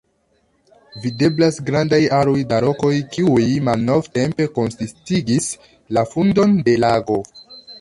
[1.03, 5.51] Videblas grandaj aroj da rokoj, kiuj malnovtempe konsistigis
[5.99, 7.21] la fundon de lago.